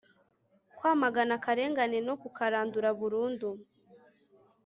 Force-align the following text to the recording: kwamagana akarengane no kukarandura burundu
kwamagana 0.77 1.31
akarengane 1.39 1.97
no 2.07 2.15
kukarandura 2.21 2.89
burundu 2.99 3.49